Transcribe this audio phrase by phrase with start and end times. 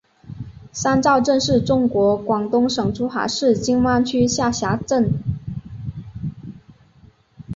[0.71, 5.11] 三灶镇是中国广东省珠海市金湾区下辖镇。